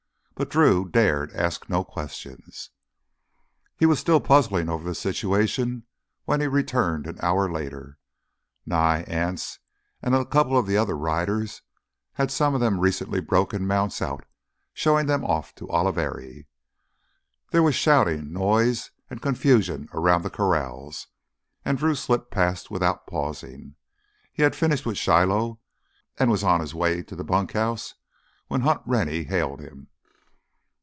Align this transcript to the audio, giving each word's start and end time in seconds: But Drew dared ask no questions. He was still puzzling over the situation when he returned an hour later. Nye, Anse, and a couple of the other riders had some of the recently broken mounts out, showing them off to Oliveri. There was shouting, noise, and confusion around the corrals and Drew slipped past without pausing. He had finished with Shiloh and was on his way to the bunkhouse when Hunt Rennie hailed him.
But 0.33 0.49
Drew 0.49 0.89
dared 0.89 1.31
ask 1.33 1.69
no 1.69 1.83
questions. 1.83 2.71
He 3.77 3.85
was 3.85 3.99
still 3.99 4.19
puzzling 4.19 4.69
over 4.69 4.83
the 4.83 4.95
situation 4.95 5.83
when 6.25 6.41
he 6.41 6.47
returned 6.47 7.05
an 7.05 7.19
hour 7.21 7.47
later. 7.47 7.99
Nye, 8.65 9.03
Anse, 9.03 9.59
and 10.01 10.15
a 10.15 10.25
couple 10.25 10.57
of 10.57 10.65
the 10.65 10.77
other 10.77 10.97
riders 10.97 11.61
had 12.13 12.31
some 12.31 12.55
of 12.55 12.59
the 12.59 12.71
recently 12.71 13.19
broken 13.21 13.67
mounts 13.67 14.01
out, 14.01 14.25
showing 14.73 15.05
them 15.05 15.23
off 15.23 15.53
to 15.53 15.67
Oliveri. 15.67 16.47
There 17.51 17.61
was 17.61 17.75
shouting, 17.75 18.33
noise, 18.33 18.89
and 19.11 19.21
confusion 19.21 19.89
around 19.93 20.23
the 20.23 20.31
corrals 20.31 21.05
and 21.63 21.77
Drew 21.77 21.93
slipped 21.93 22.31
past 22.31 22.71
without 22.71 23.05
pausing. 23.05 23.75
He 24.33 24.41
had 24.41 24.55
finished 24.55 24.87
with 24.87 24.97
Shiloh 24.97 25.59
and 26.17 26.31
was 26.31 26.43
on 26.43 26.61
his 26.61 26.73
way 26.73 27.03
to 27.03 27.15
the 27.15 27.23
bunkhouse 27.23 27.93
when 28.47 28.61
Hunt 28.61 28.81
Rennie 28.87 29.25
hailed 29.25 29.59
him. 29.59 29.89